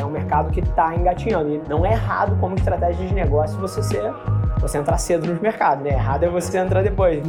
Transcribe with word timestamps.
É 0.00 0.04
um 0.04 0.10
mercado 0.10 0.50
que 0.50 0.60
está 0.60 0.96
engatinhando. 0.96 1.54
E 1.54 1.68
não 1.68 1.84
é 1.84 1.92
errado 1.92 2.34
como 2.40 2.54
estratégia 2.54 3.06
de 3.06 3.12
negócio 3.12 3.58
você 3.60 3.82
ser 3.82 4.10
você 4.58 4.78
entrar 4.78 4.96
cedo 4.96 5.26
nos 5.26 5.40
mercados, 5.40 5.84
né? 5.84 5.90
Errado 5.90 6.24
é 6.24 6.28
você 6.28 6.56
entrar 6.56 6.82
depois. 6.82 7.22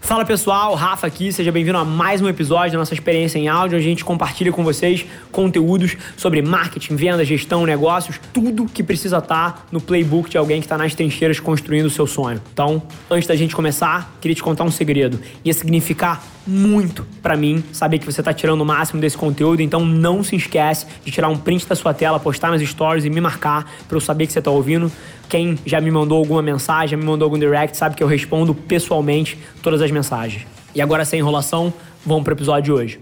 Fala 0.00 0.24
pessoal, 0.24 0.74
Rafa 0.74 1.06
aqui, 1.06 1.32
seja 1.32 1.52
bem-vindo 1.52 1.78
a 1.78 1.84
mais 1.84 2.20
um 2.20 2.28
episódio 2.28 2.72
da 2.72 2.78
nossa 2.78 2.94
experiência 2.94 3.38
em 3.38 3.46
áudio, 3.46 3.76
onde 3.76 3.86
a 3.86 3.88
gente 3.88 4.04
compartilha 4.04 4.50
com 4.50 4.64
vocês 4.64 5.06
conteúdos 5.30 5.96
sobre 6.16 6.42
marketing, 6.42 6.96
venda, 6.96 7.24
gestão, 7.24 7.64
negócios, 7.64 8.20
tudo 8.32 8.66
que 8.66 8.82
precisa 8.82 9.18
estar 9.18 9.66
no 9.70 9.80
playbook 9.80 10.28
de 10.28 10.36
alguém 10.36 10.60
que 10.60 10.66
está 10.66 10.76
nas 10.76 10.94
trincheiras 10.94 11.38
construindo 11.38 11.86
o 11.86 11.90
seu 11.90 12.08
sonho. 12.08 12.40
Então, 12.52 12.82
antes 13.08 13.28
da 13.28 13.36
gente 13.36 13.54
começar, 13.54 14.12
queria 14.20 14.34
te 14.34 14.42
contar 14.42 14.64
um 14.64 14.70
segredo. 14.70 15.20
Ia 15.44 15.52
significar 15.52 16.20
muito 16.50 17.06
para 17.22 17.36
mim 17.36 17.62
saber 17.72 17.98
que 18.00 18.04
você 18.04 18.20
está 18.20 18.34
tirando 18.34 18.60
o 18.62 18.64
máximo 18.64 19.00
desse 19.00 19.16
conteúdo, 19.16 19.62
então 19.62 19.84
não 19.84 20.24
se 20.24 20.34
esquece 20.34 20.84
de 21.04 21.12
tirar 21.12 21.28
um 21.28 21.36
print 21.36 21.66
da 21.66 21.76
sua 21.76 21.94
tela, 21.94 22.18
postar 22.18 22.50
nas 22.50 22.60
stories 22.60 23.04
e 23.04 23.10
me 23.10 23.20
marcar 23.20 23.70
para 23.86 23.96
eu 23.96 24.00
saber 24.00 24.26
que 24.26 24.32
você 24.32 24.40
está 24.40 24.50
ouvindo. 24.50 24.90
Quem 25.28 25.56
já 25.64 25.80
me 25.80 25.90
mandou 25.90 26.18
alguma 26.18 26.42
mensagem, 26.42 26.88
já 26.88 26.96
me 26.96 27.04
mandou 27.04 27.26
algum 27.26 27.38
direct, 27.38 27.76
sabe 27.76 27.94
que 27.94 28.02
eu 28.02 28.08
respondo 28.08 28.52
pessoalmente 28.52 29.38
todas 29.62 29.80
as 29.80 29.90
mensagens. 29.90 30.44
E 30.74 30.82
agora, 30.82 31.04
sem 31.04 31.20
enrolação, 31.20 31.72
vamos 32.04 32.24
para 32.24 32.32
o 32.32 32.36
episódio 32.36 32.64
de 32.64 32.72
hoje. 32.72 33.00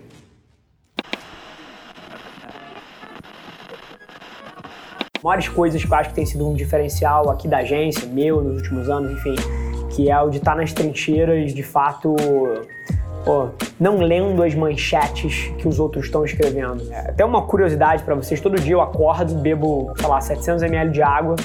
maiores 5.23 5.49
coisas 5.49 5.85
que 5.85 5.93
eu 5.93 5.97
acho 5.97 6.11
que 6.11 6.15
tem 6.15 6.25
sido 6.25 6.49
um 6.49 6.55
diferencial 6.55 7.29
aqui 7.29 7.49
da 7.49 7.59
agência, 7.59 8.07
meu, 8.07 8.41
nos 8.41 8.57
últimos 8.57 8.89
anos, 8.89 9.13
enfim, 9.13 9.35
que 9.91 10.11
é 10.11 10.21
o 10.21 10.31
de 10.31 10.39
estar 10.39 10.57
nas 10.57 10.73
trincheiras, 10.73 11.53
de 11.53 11.63
fato, 11.63 12.15
não 13.79 13.99
lendo 13.99 14.43
as 14.43 14.55
manchetes 14.55 15.53
que 15.59 15.69
os 15.69 15.79
outros 15.79 16.07
estão 16.07 16.25
escrevendo. 16.25 16.93
É, 16.93 17.11
até 17.11 17.25
uma 17.25 17.43
curiosidade 17.43 18.03
para 18.03 18.15
vocês, 18.15 18.41
todo 18.41 18.59
dia 18.61 18.75
eu 18.75 18.81
acordo, 18.81 19.35
bebo, 19.35 19.93
sei 19.97 20.09
lá, 20.09 20.21
700 20.21 20.63
ml 20.63 20.91
de 20.91 21.03
água, 21.03 21.37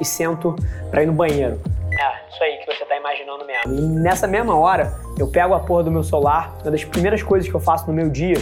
e 0.00 0.04
sento 0.04 0.54
para 0.90 1.02
ir 1.02 1.06
no 1.06 1.12
banheiro. 1.12 1.60
É, 1.98 2.28
isso 2.28 2.42
aí 2.42 2.58
que 2.58 2.66
você 2.66 2.84
tá 2.84 2.96
imaginando 2.96 3.46
mesmo. 3.46 3.72
E 3.72 3.80
nessa 3.80 4.26
mesma 4.26 4.54
hora, 4.56 4.92
eu 5.18 5.26
pego 5.28 5.54
a 5.54 5.60
porra 5.60 5.84
do 5.84 5.90
meu 5.90 6.02
celular, 6.02 6.54
uma 6.62 6.70
das 6.70 6.84
primeiras 6.84 7.22
coisas 7.22 7.48
que 7.48 7.54
eu 7.54 7.60
faço 7.60 7.86
no 7.86 7.92
meu 7.92 8.10
dia 8.10 8.36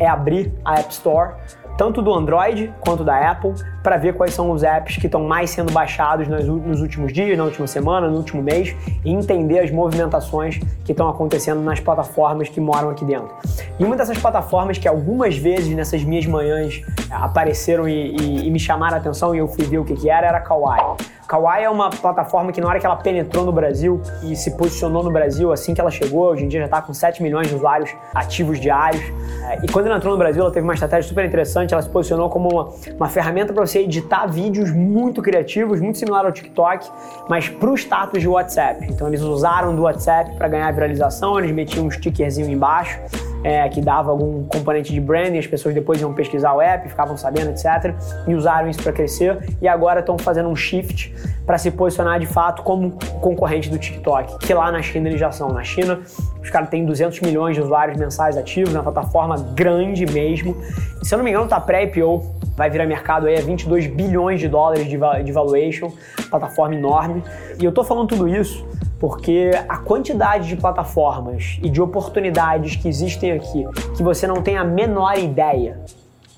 é 0.00 0.06
abrir 0.06 0.52
a 0.64 0.80
App 0.80 0.92
Store, 0.92 1.34
tanto 1.78 2.02
do 2.02 2.12
Android 2.12 2.74
quanto 2.80 3.04
da 3.04 3.30
Apple, 3.30 3.54
para 3.84 3.96
ver 3.96 4.14
quais 4.14 4.34
são 4.34 4.50
os 4.50 4.64
apps 4.64 4.96
que 4.96 5.06
estão 5.06 5.22
mais 5.22 5.50
sendo 5.50 5.72
baixados 5.72 6.26
nos 6.26 6.82
últimos 6.82 7.12
dias, 7.12 7.38
na 7.38 7.44
última 7.44 7.68
semana, 7.68 8.08
no 8.08 8.16
último 8.16 8.42
mês, 8.42 8.74
e 9.04 9.12
entender 9.12 9.60
as 9.60 9.70
movimentações 9.70 10.58
que 10.84 10.90
estão 10.90 11.08
acontecendo 11.08 11.60
nas 11.62 11.78
plataformas 11.78 12.48
que 12.48 12.60
moram 12.60 12.90
aqui 12.90 13.04
dentro. 13.04 13.32
E 13.78 13.84
uma 13.84 13.96
dessas 13.96 14.18
plataformas 14.18 14.76
que 14.76 14.88
algumas 14.88 15.38
vezes 15.38 15.72
nessas 15.74 16.02
minhas 16.02 16.26
manhãs 16.26 16.82
apareceram 17.10 17.88
e, 17.88 18.16
e, 18.16 18.48
e 18.48 18.50
me 18.50 18.58
chamaram 18.58 18.96
a 18.96 18.98
atenção 18.98 19.32
e 19.32 19.38
eu 19.38 19.46
fui 19.46 19.64
ver 19.64 19.78
o 19.78 19.84
que, 19.84 19.94
que 19.94 20.10
era, 20.10 20.26
era 20.26 20.38
a 20.38 20.40
Kawaii. 20.40 20.96
Kawaii 21.28 21.64
é 21.64 21.68
uma 21.68 21.90
plataforma 21.90 22.50
que 22.50 22.58
na 22.58 22.66
hora 22.68 22.80
que 22.80 22.86
ela 22.86 22.96
penetrou 22.96 23.44
no 23.44 23.52
Brasil 23.52 24.00
e 24.22 24.34
se 24.34 24.52
posicionou 24.52 25.02
no 25.04 25.10
Brasil 25.10 25.52
assim 25.52 25.74
que 25.74 25.80
ela 25.80 25.90
chegou, 25.90 26.30
hoje 26.30 26.46
em 26.46 26.48
dia 26.48 26.60
já 26.60 26.64
está 26.64 26.80
com 26.80 26.94
7 26.94 27.22
milhões 27.22 27.48
de 27.48 27.54
usuários 27.54 27.94
ativos 28.14 28.58
diários. 28.58 29.02
É, 29.46 29.58
e 29.62 29.68
quando 29.68 29.86
ela 29.86 29.98
entrou 29.98 30.14
no 30.14 30.18
Brasil, 30.18 30.40
ela 30.40 30.50
teve 30.50 30.64
uma 30.64 30.72
estratégia 30.72 31.06
super 31.06 31.26
interessante, 31.26 31.74
ela 31.74 31.82
se 31.82 31.90
posicionou 31.90 32.30
como 32.30 32.48
uma, 32.48 32.70
uma 32.96 33.08
ferramenta 33.10 33.52
para 33.52 33.66
você 33.66 33.80
editar 33.80 34.26
vídeos 34.26 34.70
muito 34.70 35.20
criativos, 35.20 35.80
muito 35.82 35.98
similar 35.98 36.24
ao 36.24 36.32
TikTok, 36.32 36.90
mas 37.28 37.46
para 37.46 37.68
o 37.68 37.74
status 37.74 38.22
de 38.22 38.28
WhatsApp. 38.28 38.86
Então 38.88 39.06
eles 39.06 39.20
usaram 39.20 39.76
do 39.76 39.82
WhatsApp 39.82 40.34
para 40.36 40.48
ganhar 40.48 40.72
viralização, 40.72 41.38
eles 41.38 41.52
metiam 41.52 41.84
um 41.84 41.90
stickerzinho 41.90 42.48
embaixo 42.48 42.98
é, 43.44 43.68
que 43.68 43.80
dava 43.80 44.10
algum 44.10 44.44
componente 44.44 44.92
de 44.92 45.00
branding, 45.00 45.38
as 45.38 45.46
pessoas 45.46 45.74
depois 45.74 46.00
iam 46.00 46.12
pesquisar 46.12 46.54
o 46.54 46.60
app, 46.60 46.88
ficavam 46.88 47.16
sabendo, 47.16 47.50
etc. 47.50 47.94
E 48.26 48.34
usaram 48.34 48.68
isso 48.68 48.82
para 48.82 48.92
crescer 48.92 49.38
e 49.60 49.68
agora 49.68 50.00
estão 50.00 50.18
fazendo 50.18 50.48
um 50.48 50.56
shift 50.56 51.14
para 51.46 51.56
se 51.56 51.70
posicionar 51.70 52.20
de 52.20 52.26
fato 52.26 52.62
como 52.62 52.92
concorrente 53.20 53.70
do 53.70 53.78
TikTok, 53.78 54.38
que 54.38 54.52
lá 54.52 54.70
na 54.70 54.82
China 54.82 55.08
eles 55.08 55.20
já 55.20 55.30
são. 55.30 55.48
Na 55.48 55.64
China, 55.64 56.00
os 56.42 56.50
caras 56.50 56.68
têm 56.68 56.84
200 56.84 57.20
milhões 57.20 57.56
de 57.56 57.62
usuários 57.62 57.96
mensais 57.96 58.36
ativos, 58.36 58.72
na 58.72 58.82
plataforma 58.82 59.36
grande 59.54 60.04
mesmo. 60.06 60.56
Se 61.02 61.14
eu 61.14 61.18
não 61.18 61.24
me 61.24 61.30
engano, 61.30 61.48
tá 61.48 61.60
pré-IPO, 61.60 62.36
vai 62.56 62.68
virar 62.68 62.86
mercado 62.86 63.26
aí 63.26 63.38
a 63.38 63.40
22 63.40 63.86
bilhões 63.86 64.40
de 64.40 64.48
dólares 64.48 64.86
de 64.86 65.32
valuation, 65.32 65.92
plataforma 66.28 66.74
enorme. 66.74 67.22
E 67.58 67.64
eu 67.64 67.72
tô 67.72 67.82
falando 67.84 68.08
tudo 68.08 68.28
isso 68.28 68.66
porque 68.98 69.50
a 69.68 69.78
quantidade 69.78 70.48
de 70.48 70.56
plataformas 70.56 71.58
e 71.62 71.70
de 71.70 71.80
oportunidades 71.80 72.76
que 72.76 72.88
existem 72.88 73.32
aqui, 73.32 73.64
que 73.96 74.02
você 74.02 74.26
não 74.26 74.42
tem 74.42 74.56
a 74.56 74.64
menor 74.64 75.18
ideia 75.18 75.80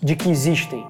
de 0.02 0.14
que 0.14 0.30
existem, 0.30 0.86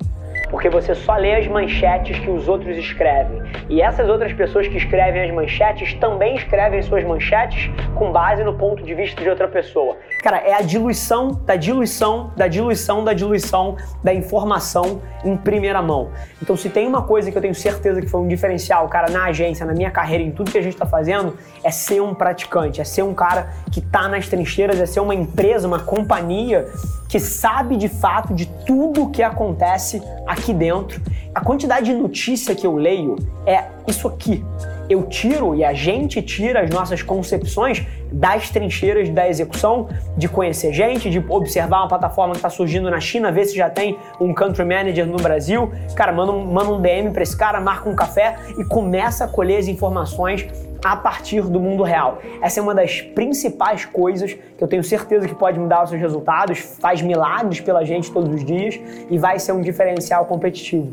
porque 0.51 0.69
você 0.69 0.95
só 0.95 1.17
lê 1.17 1.37
as 1.37 1.47
manchetes 1.47 2.19
que 2.19 2.29
os 2.29 2.49
outros 2.49 2.77
escrevem. 2.77 3.41
E 3.69 3.81
essas 3.81 4.09
outras 4.09 4.33
pessoas 4.33 4.67
que 4.67 4.77
escrevem 4.77 5.23
as 5.23 5.35
manchetes 5.35 5.95
também 5.95 6.35
escrevem 6.35 6.83
suas 6.83 7.05
manchetes 7.05 7.71
com 7.95 8.11
base 8.11 8.43
no 8.43 8.55
ponto 8.55 8.83
de 8.83 8.95
vista 8.95 9.23
de 9.23 9.29
outra 9.29 9.47
pessoa. 9.47 9.97
Cara, 10.23 10.39
é 10.39 10.53
a 10.53 10.61
diluição 10.61 11.41
da 11.47 11.55
diluição, 11.55 12.33
da 12.37 12.49
diluição, 12.49 13.05
da 13.05 13.13
diluição 13.13 13.77
da 14.03 14.13
informação 14.13 15.01
em 15.25 15.37
primeira 15.37 15.81
mão. 15.81 16.11
Então, 16.43 16.57
se 16.57 16.69
tem 16.69 16.87
uma 16.87 17.03
coisa 17.03 17.31
que 17.31 17.39
eu 17.39 17.43
tenho 17.43 17.55
certeza 17.55 18.01
que 18.01 18.09
foi 18.09 18.21
um 18.21 18.29
diferencial, 18.29 18.89
cara, 18.89 19.11
na 19.11 19.25
agência, 19.27 19.65
na 19.65 19.73
minha 19.73 19.91
carreira, 19.91 20.25
em 20.25 20.33
tudo 20.33 20.51
que 20.51 20.59
a 20.59 20.63
gente 20.63 20.73
está 20.73 20.87
fazendo, 20.87 21.37
é 21.63 21.71
ser 21.71 22.01
um 22.01 22.15
praticante, 22.15 22.81
é 22.81 22.85
ser 22.85 23.03
um 23.03 23.15
cara 23.15 23.51
que 23.71 23.81
está 23.81 24.09
nas 24.09 24.29
trincheiras, 24.29 24.81
é 24.81 24.87
ser 24.87 25.01
uma 25.01 25.15
empresa, 25.15 25.67
uma 25.67 25.81
companhia 25.81 26.69
que 27.09 27.19
sabe 27.19 27.77
de 27.77 27.89
fato 27.89 28.35
de 28.35 28.47
tudo 28.67 29.05
o 29.05 29.11
que 29.11 29.23
acontece 29.23 30.03
aqui 30.27 30.55
dentro. 30.55 31.01
A 31.35 31.41
quantidade 31.41 31.87
de 31.87 31.95
notícia 31.95 32.55
que 32.55 32.67
eu 32.67 32.77
leio 32.77 33.17
é 33.47 33.65
isso 33.87 34.09
aqui. 34.09 34.45
Eu 34.91 35.05
tiro 35.05 35.55
e 35.55 35.65
a 35.65 35.73
gente 35.73 36.21
tira 36.21 36.63
as 36.63 36.71
nossas 36.71 37.01
concepções 37.01 37.87
das 38.11 38.51
trincheiras 38.51 39.09
da 39.09 39.29
execução, 39.29 39.89
de 40.17 40.29
conhecer 40.29 40.73
gente, 40.73 41.09
de 41.09 41.25
observar 41.29 41.83
uma 41.83 41.89
plataforma 41.89 42.33
que 42.33 42.39
está 42.39 42.51
surgindo 42.51 42.91
na 42.91 42.99
China, 42.99 43.31
ver 43.31 43.45
se 43.45 43.55
já 43.55 43.71
tem 43.71 43.97
um 44.21 44.35
country 44.35 44.65
manager 44.65 45.07
no 45.07 45.19
Brasil. 45.19 45.71
Cara, 45.95 46.13
manda 46.13 46.33
um, 46.33 46.45
manda 46.45 46.73
um 46.73 46.81
DM 46.81 47.13
para 47.13 47.23
esse 47.23 47.37
cara, 47.37 47.61
marca 47.61 47.89
um 47.89 47.95
café 47.95 48.37
e 48.59 48.65
começa 48.65 49.27
a 49.27 49.29
colher 49.29 49.59
as 49.61 49.69
informações 49.69 50.49
a 50.85 50.97
partir 50.97 51.43
do 51.43 51.61
mundo 51.61 51.85
real. 51.85 52.19
Essa 52.43 52.59
é 52.59 52.63
uma 52.63 52.75
das 52.75 53.01
principais 53.01 53.85
coisas 53.85 54.33
que 54.33 54.65
eu 54.65 54.67
tenho 54.67 54.83
certeza 54.83 55.29
que 55.29 55.37
pode 55.37 55.57
mudar 55.57 55.85
os 55.85 55.91
seus 55.91 56.01
resultados, 56.01 56.59
faz 56.59 57.01
milagres 57.01 57.61
pela 57.61 57.85
gente 57.85 58.11
todos 58.11 58.35
os 58.35 58.45
dias 58.45 58.81
e 59.09 59.19
vai 59.19 59.39
ser 59.39 59.53
um 59.53 59.61
diferencial 59.61 60.25
competitivo. 60.25 60.93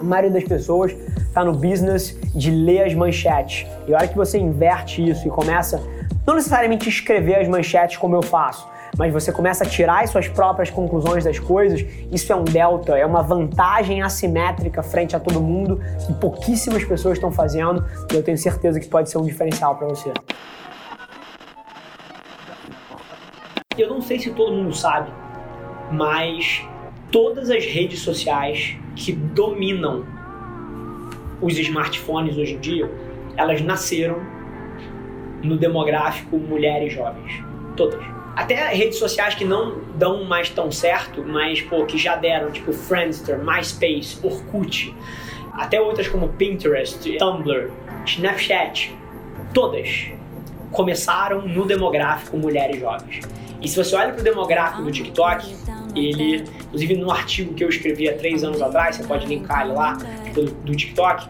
A 0.00 0.04
maioria 0.04 0.30
das 0.30 0.44
pessoas 0.44 0.92
está 1.18 1.44
no 1.44 1.52
business 1.52 2.16
de 2.34 2.50
ler 2.50 2.84
as 2.84 2.94
manchetes. 2.94 3.66
E 3.86 3.92
a 3.92 3.96
hora 3.98 4.08
que 4.08 4.16
você 4.16 4.38
inverte 4.38 5.06
isso 5.06 5.26
e 5.26 5.30
começa, 5.30 5.82
não 6.26 6.34
necessariamente 6.34 6.88
escrever 6.88 7.36
as 7.36 7.48
manchetes 7.48 7.96
como 7.96 8.14
eu 8.14 8.22
faço, 8.22 8.68
mas 8.96 9.12
você 9.12 9.32
começa 9.32 9.64
a 9.64 9.66
tirar 9.66 10.04
as 10.04 10.10
suas 10.10 10.28
próprias 10.28 10.70
conclusões 10.70 11.24
das 11.24 11.38
coisas, 11.38 11.84
isso 12.12 12.32
é 12.32 12.36
um 12.36 12.44
delta, 12.44 12.96
é 12.96 13.04
uma 13.04 13.22
vantagem 13.22 14.02
assimétrica 14.02 14.82
frente 14.82 15.16
a 15.16 15.20
todo 15.20 15.40
mundo 15.40 15.80
que 16.06 16.14
pouquíssimas 16.14 16.84
pessoas 16.84 17.18
estão 17.18 17.32
fazendo 17.32 17.84
e 18.12 18.14
eu 18.14 18.22
tenho 18.22 18.38
certeza 18.38 18.78
que 18.78 18.86
pode 18.86 19.10
ser 19.10 19.18
um 19.18 19.24
diferencial 19.24 19.76
para 19.76 19.88
você. 19.88 20.12
Eu 23.76 23.88
não 23.88 24.00
sei 24.00 24.18
se 24.18 24.30
todo 24.30 24.52
mundo 24.52 24.74
sabe, 24.74 25.10
mas 25.92 26.64
todas 27.10 27.50
as 27.50 27.64
redes 27.64 28.00
sociais 28.00 28.76
que 28.98 29.12
dominam 29.12 30.04
os 31.40 31.56
smartphones 31.56 32.36
hoje 32.36 32.54
em 32.54 32.58
dia, 32.58 32.90
elas 33.36 33.60
nasceram 33.62 34.20
no 35.42 35.56
demográfico 35.56 36.36
mulheres 36.36 36.92
jovens. 36.92 37.42
Todas 37.76 38.18
até 38.38 38.68
redes 38.68 39.00
sociais 39.00 39.34
que 39.34 39.44
não 39.44 39.80
dão 39.96 40.22
mais 40.22 40.48
tão 40.48 40.70
certo, 40.70 41.24
mas 41.26 41.60
pô, 41.60 41.84
que 41.84 41.98
já 41.98 42.14
deram, 42.14 42.52
tipo 42.52 42.72
Friendster, 42.72 43.36
MySpace, 43.36 44.16
Orkut, 44.22 44.94
até 45.54 45.80
outras 45.80 46.06
como 46.06 46.28
Pinterest, 46.28 47.18
Tumblr, 47.18 47.68
Snapchat, 48.06 48.94
todas 49.52 50.12
começaram 50.70 51.42
no 51.48 51.66
demográfico 51.66 52.36
mulheres 52.36 52.78
jovens. 52.78 53.22
E 53.60 53.66
se 53.66 53.76
você 53.76 53.96
olha 53.96 54.12
para 54.12 54.20
o 54.20 54.24
demográfico 54.24 54.82
do 54.82 54.92
TikTok, 54.92 55.56
ele, 56.06 56.44
inclusive 56.66 56.96
no 56.96 57.10
artigo 57.10 57.54
que 57.54 57.64
eu 57.64 57.68
escrevi 57.68 58.08
há 58.08 58.16
três 58.16 58.44
anos 58.44 58.60
atrás, 58.62 58.96
você 58.96 59.04
pode 59.04 59.26
linkar 59.26 59.64
ele 59.64 59.74
lá, 59.74 59.98
do, 60.34 60.44
do 60.46 60.74
TikTok, 60.74 61.28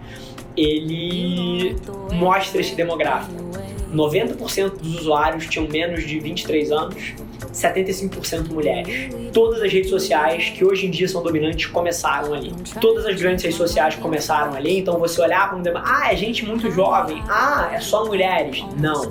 ele 0.56 1.76
mostra 2.12 2.61
esse 2.61 2.75
demográfico. 2.75 3.49
90% 3.94 4.79
dos 4.79 5.00
usuários 5.00 5.47
tinham 5.47 5.67
menos 5.67 6.06
de 6.06 6.19
23 6.20 6.70
anos, 6.73 7.15
75% 7.53 8.49
mulheres. 8.50 9.15
Todas 9.32 9.62
as 9.62 9.73
redes 9.73 9.91
sociais 9.91 10.50
que 10.50 10.65
hoje 10.65 10.87
em 10.87 10.91
dia 10.91 11.09
são 11.09 11.23
dominantes 11.23 11.67
começaram 11.67 12.35
ali. 12.35 12.53
Todas 12.81 13.06
as 13.06 13.20
grandes 13.20 13.44
redes 13.44 13.56
sociais 13.56 13.94
começaram 13.97 14.55
ali, 14.55 14.79
então 14.79 14.99
você 14.99 15.20
olhar 15.20 15.49
para 15.49 15.59
um 15.59 15.62
debate, 15.62 15.88
ah, 15.91 16.12
é 16.12 16.17
gente 16.17 16.44
muito 16.44 16.70
jovem, 16.70 17.23
ah, 17.29 17.70
é 17.73 17.81
só 17.81 18.05
mulheres. 18.05 18.62
Não. 18.76 19.11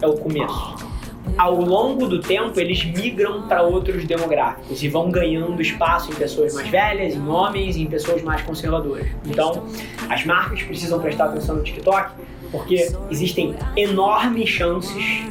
É 0.00 0.06
o 0.06 0.14
começo. 0.14 0.91
Ao 1.36 1.60
longo 1.60 2.06
do 2.06 2.20
tempo, 2.20 2.58
eles 2.58 2.84
migram 2.84 3.42
para 3.42 3.62
outros 3.62 4.04
demográficos 4.04 4.82
e 4.82 4.88
vão 4.88 5.10
ganhando 5.10 5.60
espaço 5.62 6.10
em 6.10 6.14
pessoas 6.14 6.54
mais 6.54 6.68
velhas, 6.68 7.14
em 7.14 7.28
homens, 7.28 7.76
em 7.76 7.86
pessoas 7.86 8.22
mais 8.22 8.42
conservadoras. 8.42 9.06
Então, 9.24 9.64
as 10.08 10.24
marcas 10.24 10.62
precisam 10.62 11.00
prestar 11.00 11.26
atenção 11.26 11.56
no 11.56 11.62
TikTok 11.62 12.12
porque 12.50 12.92
existem 13.10 13.54
enormes 13.76 14.48
chances 14.48 15.24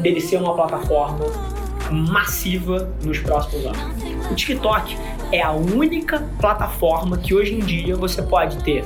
dele 0.00 0.20
ser 0.20 0.36
uma 0.36 0.54
plataforma 0.54 1.24
massiva 1.90 2.92
nos 3.02 3.18
próximos 3.18 3.66
anos. 3.66 3.80
O 4.30 4.34
TikTok 4.34 4.96
é 5.32 5.42
a 5.42 5.52
única 5.52 6.28
plataforma 6.38 7.16
que 7.18 7.34
hoje 7.34 7.54
em 7.54 7.60
dia 7.60 7.96
você 7.96 8.22
pode 8.22 8.62
ter 8.62 8.84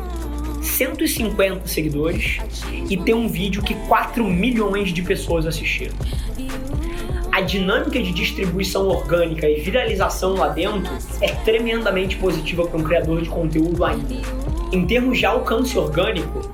150 0.65 1.67
seguidores 1.69 2.39
e 2.89 2.97
ter 2.97 3.15
um 3.15 3.29
vídeo 3.29 3.63
que 3.63 3.75
4 3.87 4.25
milhões 4.25 4.93
de 4.93 5.03
pessoas 5.03 5.47
assistiram. 5.47 5.95
A 7.31 7.41
dinâmica 7.41 8.01
de 8.01 8.13
distribuição 8.13 8.89
orgânica 8.89 9.49
e 9.49 9.61
viralização 9.61 10.35
lá 10.35 10.49
dentro 10.49 10.93
é 11.21 11.33
tremendamente 11.45 12.17
positiva 12.17 12.67
para 12.67 12.79
um 12.79 12.85
criador 12.85 13.23
de 13.23 13.29
conteúdo 13.29 13.85
ainda. 13.85 14.15
Em 14.73 14.87
termos 14.87 15.19
de 15.19 15.27
alcance 15.27 15.77
orgânico, 15.77 16.49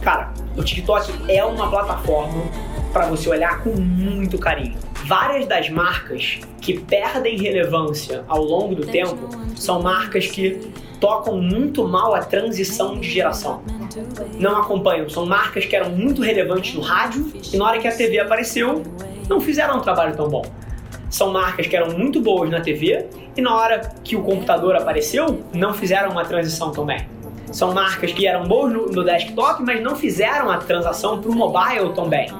cara, 0.00 0.32
o 0.56 0.62
TikTok 0.62 1.12
é 1.28 1.44
uma 1.44 1.68
plataforma 1.68 2.44
para 2.92 3.06
você 3.06 3.28
olhar 3.28 3.62
com 3.62 3.70
muito 3.78 4.38
carinho. 4.38 4.76
Várias 5.04 5.46
das 5.46 5.68
marcas 5.68 6.38
que 6.60 6.78
perdem 6.78 7.36
relevância 7.36 8.24
ao 8.28 8.42
longo 8.42 8.74
do 8.74 8.86
tempo 8.86 9.28
são 9.56 9.82
marcas 9.82 10.26
que 10.26 10.72
tocam 11.00 11.36
muito 11.36 11.86
mal 11.86 12.14
a 12.14 12.20
transição 12.20 12.98
de 12.98 13.10
geração. 13.10 13.62
Não 14.38 14.60
acompanham, 14.60 15.08
são 15.08 15.26
marcas 15.26 15.66
que 15.66 15.74
eram 15.74 15.90
muito 15.90 16.22
relevantes 16.22 16.74
no 16.74 16.80
rádio 16.80 17.32
e 17.52 17.56
na 17.56 17.66
hora 17.66 17.78
que 17.80 17.88
a 17.88 17.92
TV 17.92 18.20
apareceu, 18.20 18.82
não 19.28 19.40
fizeram 19.40 19.78
um 19.78 19.80
trabalho 19.80 20.16
tão 20.16 20.28
bom. 20.28 20.42
São 21.10 21.32
marcas 21.32 21.66
que 21.66 21.76
eram 21.76 21.98
muito 21.98 22.20
boas 22.20 22.48
na 22.48 22.60
TV 22.60 23.06
e 23.36 23.42
na 23.42 23.54
hora 23.54 23.80
que 24.04 24.14
o 24.14 24.22
computador 24.22 24.76
apareceu, 24.76 25.42
não 25.52 25.74
fizeram 25.74 26.10
uma 26.10 26.24
transição 26.24 26.70
tão 26.70 26.86
bem. 26.86 27.06
São 27.50 27.74
marcas 27.74 28.12
que 28.12 28.26
eram 28.26 28.46
boas 28.46 28.72
no, 28.72 28.86
no 28.86 29.04
desktop, 29.04 29.62
mas 29.62 29.82
não 29.82 29.94
fizeram 29.94 30.50
a 30.50 30.56
transação 30.58 31.20
para 31.20 31.30
o 31.30 31.34
mobile 31.34 31.92
tão 31.94 32.08
bem. 32.08 32.30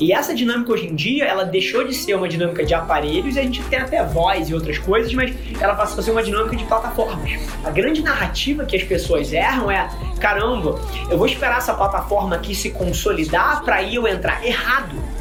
E 0.00 0.14
essa 0.14 0.34
dinâmica 0.34 0.72
hoje 0.72 0.86
em 0.86 0.94
dia, 0.94 1.26
ela 1.26 1.44
deixou 1.44 1.84
de 1.84 1.92
ser 1.92 2.14
uma 2.14 2.26
dinâmica 2.26 2.64
de 2.64 2.72
aparelhos, 2.72 3.36
e 3.36 3.38
a 3.38 3.42
gente 3.42 3.62
tem 3.64 3.78
até 3.78 4.02
voz 4.02 4.48
e 4.48 4.54
outras 4.54 4.78
coisas, 4.78 5.12
mas 5.12 5.34
ela 5.60 5.74
passou 5.74 6.00
a 6.00 6.02
ser 6.02 6.10
uma 6.10 6.22
dinâmica 6.22 6.56
de 6.56 6.64
plataformas. 6.64 7.30
A 7.62 7.70
grande 7.70 8.02
narrativa 8.02 8.64
que 8.64 8.74
as 8.74 8.82
pessoas 8.82 9.30
erram 9.30 9.70
é: 9.70 9.90
caramba, 10.18 10.80
eu 11.10 11.18
vou 11.18 11.26
esperar 11.26 11.58
essa 11.58 11.74
plataforma 11.74 12.36
aqui 12.36 12.54
se 12.54 12.70
consolidar 12.70 13.62
para 13.62 13.82
eu 13.82 14.08
entrar 14.08 14.42
errado. 14.44 15.19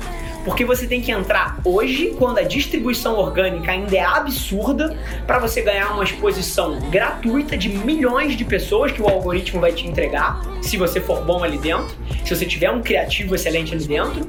Porque 0.50 0.66
você 0.66 0.88
tem 0.88 1.00
que 1.00 1.12
entrar 1.12 1.60
hoje, 1.63 2.16
quando 2.18 2.40
a 2.40 2.42
distribuição 2.42 3.19
orgânica 3.19 3.72
ainda 3.72 3.96
é 3.96 4.04
absurda, 4.04 4.98
para 5.28 5.38
você 5.38 5.62
ganhar 5.62 5.94
uma 5.94 6.04
exposição 6.04 6.80
gratuita 6.90 7.56
de 7.56 7.69
milhões 7.69 8.36
de 8.36 8.44
pessoas 8.44 8.92
que 8.92 9.00
o 9.00 9.07
algoritmo 9.07 9.62
vai 9.62 9.72
te 9.72 9.88
entregar, 9.88 10.42
se 10.60 10.75
você 10.75 11.00
for 11.00 11.24
bom 11.24 11.44
ali 11.44 11.60
dentro, 11.60 11.96
se 12.25 12.36
você 12.36 12.48
tiver 12.48 12.72
um 12.72 12.81
criativo 12.81 13.36
excelente 13.36 13.75
ali 13.75 13.86
dentro. 13.86 14.25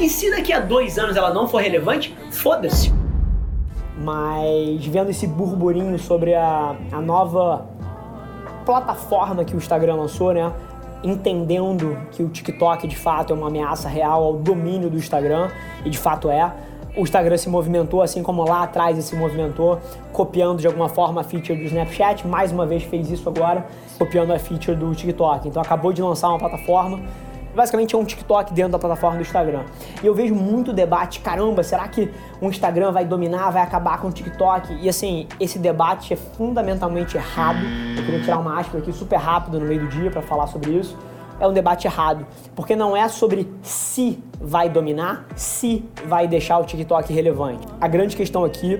E 0.00 0.08
se 0.08 0.28
daqui 0.32 0.52
a 0.52 0.58
dois 0.58 0.98
anos 0.98 1.16
ela 1.16 1.32
não 1.32 1.46
for 1.46 1.62
relevante, 1.62 2.12
foda-se. 2.32 2.92
Mas 3.96 4.84
vendo 4.86 5.10
esse 5.10 5.28
burburinho 5.28 5.96
sobre 6.00 6.34
a, 6.34 6.74
a 6.90 7.00
nova 7.00 7.68
plataforma 8.66 9.44
que 9.44 9.54
o 9.54 9.58
Instagram 9.58 9.94
lançou, 9.94 10.34
né? 10.34 10.52
Entendendo 11.02 11.96
que 12.12 12.22
o 12.22 12.28
TikTok 12.28 12.86
de 12.86 12.96
fato 12.96 13.32
é 13.32 13.36
uma 13.36 13.48
ameaça 13.48 13.88
real 13.88 14.22
ao 14.22 14.34
domínio 14.34 14.90
do 14.90 14.96
Instagram, 14.96 15.50
e 15.84 15.90
de 15.90 15.98
fato 15.98 16.30
é. 16.30 16.52
O 16.96 17.02
Instagram 17.02 17.36
se 17.36 17.48
movimentou 17.48 18.02
assim 18.02 18.22
como 18.22 18.44
lá 18.44 18.64
atrás 18.64 18.96
ele 18.96 19.02
se 19.02 19.14
movimentou, 19.14 19.78
copiando 20.12 20.58
de 20.58 20.66
alguma 20.66 20.88
forma 20.88 21.20
a 21.20 21.24
feature 21.24 21.56
do 21.56 21.64
Snapchat, 21.64 22.26
mais 22.26 22.50
uma 22.50 22.66
vez 22.66 22.82
fez 22.82 23.10
isso 23.10 23.28
agora, 23.28 23.64
copiando 23.96 24.32
a 24.32 24.38
feature 24.38 24.76
do 24.76 24.92
TikTok. 24.92 25.48
Então 25.48 25.62
acabou 25.62 25.92
de 25.92 26.02
lançar 26.02 26.28
uma 26.28 26.38
plataforma 26.38 27.00
basicamente 27.54 27.94
é 27.94 27.98
um 27.98 28.04
TikTok 28.04 28.52
dentro 28.52 28.72
da 28.72 28.78
plataforma 28.78 29.16
do 29.16 29.22
Instagram. 29.22 29.64
E 30.02 30.06
eu 30.06 30.14
vejo 30.14 30.34
muito 30.34 30.72
debate, 30.72 31.20
caramba, 31.20 31.62
será 31.62 31.86
que 31.88 32.10
o 32.40 32.46
Instagram 32.46 32.92
vai 32.92 33.04
dominar, 33.04 33.50
vai 33.50 33.62
acabar 33.62 34.00
com 34.00 34.08
o 34.08 34.12
TikTok? 34.12 34.78
E 34.80 34.88
assim, 34.88 35.26
esse 35.38 35.58
debate 35.58 36.12
é 36.12 36.16
fundamentalmente 36.16 37.16
errado. 37.16 37.60
Eu 37.96 38.04
queria 38.04 38.20
tirar 38.20 38.38
uma 38.38 38.58
aspa 38.58 38.78
aqui 38.78 38.92
super 38.92 39.16
rápido 39.16 39.58
no 39.58 39.66
meio 39.66 39.80
do 39.80 39.88
dia 39.88 40.10
para 40.10 40.22
falar 40.22 40.46
sobre 40.46 40.70
isso. 40.72 40.96
É 41.38 41.48
um 41.48 41.52
debate 41.54 41.86
errado, 41.86 42.26
porque 42.54 42.76
não 42.76 42.94
é 42.94 43.08
sobre 43.08 43.50
se 43.62 44.22
vai 44.38 44.68
dominar, 44.68 45.26
se 45.34 45.82
vai 46.06 46.28
deixar 46.28 46.58
o 46.58 46.64
TikTok 46.64 47.10
relevante. 47.12 47.66
A 47.80 47.88
grande 47.88 48.14
questão 48.14 48.44
aqui 48.44 48.78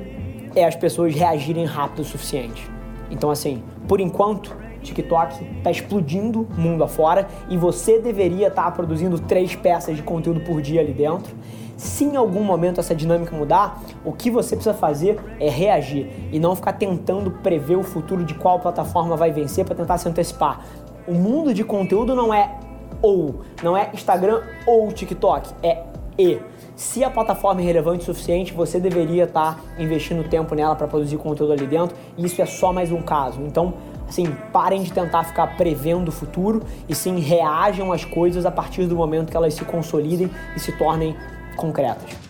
é 0.55 0.67
as 0.67 0.77
pessoas 0.77 1.15
reagirem 1.15 1.65
rápido 1.65 2.01
o 2.01 2.05
suficiente. 2.05 2.71
Então 3.11 3.31
assim, 3.31 3.63
por 3.89 3.99
enquanto, 3.99 4.55
TikTok 4.83 5.45
está 5.59 5.71
explodindo 5.71 6.49
mundo 6.57 6.85
afora 6.85 7.29
e 7.49 7.57
você 7.57 7.99
deveria 7.99 8.49
estar 8.49 8.65
tá 8.65 8.71
produzindo 8.71 9.19
três 9.19 9.55
peças 9.55 9.97
de 9.97 10.03
conteúdo 10.03 10.41
por 10.41 10.61
dia 10.61 10.81
ali 10.81 10.93
dentro. 10.93 11.35
Se 11.77 12.05
em 12.05 12.15
algum 12.15 12.45
momento 12.45 12.79
essa 12.79 12.95
dinâmica 12.95 13.35
mudar, 13.35 13.83
o 14.05 14.13
que 14.13 14.31
você 14.31 14.55
precisa 14.55 14.75
fazer 14.75 15.19
é 15.39 15.49
reagir 15.49 16.11
e 16.31 16.39
não 16.39 16.55
ficar 16.55 16.75
tentando 16.75 17.31
prever 17.31 17.77
o 17.77 17.83
futuro 17.83 18.23
de 18.23 18.35
qual 18.35 18.61
plataforma 18.61 19.17
vai 19.17 19.33
vencer 19.33 19.65
para 19.65 19.75
tentar 19.75 19.97
se 19.97 20.07
antecipar. 20.07 20.65
O 21.09 21.15
mundo 21.15 21.55
de 21.55 21.65
conteúdo 21.65 22.15
não 22.15 22.35
é 22.35 22.59
ou, 23.01 23.41
não 23.63 23.75
é 23.75 23.91
Instagram 23.95 24.43
ou 24.67 24.93
TikTok, 24.93 25.51
é 25.63 25.85
e. 26.19 26.39
Se 26.77 27.03
a 27.03 27.11
plataforma 27.11 27.63
é 27.63 27.65
relevante 27.65 28.03
o 28.03 28.05
suficiente, 28.07 28.53
você 28.53 28.79
deveria 28.79 29.25
estar 29.25 29.55
tá 29.55 29.61
investindo 29.79 30.29
tempo 30.29 30.55
nela 30.55 30.75
para 30.75 30.87
produzir 30.87 31.17
conteúdo 31.17 31.53
ali 31.53 31.67
dentro, 31.67 31.97
e 32.17 32.25
isso 32.27 32.41
é 32.41 32.47
só 32.47 32.73
mais 32.73 32.93
um 32.93 33.01
caso. 33.01 33.41
Então, 33.41 33.75
assim, 34.11 34.27
parem 34.53 34.83
de 34.83 34.93
tentar 34.93 35.23
ficar 35.23 35.57
prevendo 35.57 36.09
o 36.09 36.13
futuro 36.13 36.63
e 36.89 36.95
sim 36.95 37.21
reajam 37.21 37.93
às 37.93 38.05
coisas 38.05 38.45
a 38.45 38.51
partir 38.51 38.87
do 38.87 38.97
momento 38.97 39.31
que 39.31 39.37
elas 39.37 39.55
se 39.55 39.65
consolidem 39.65 40.29
e 40.57 40.61
se 40.61 40.73
tornem 40.73 41.17
concretas. 41.57 42.30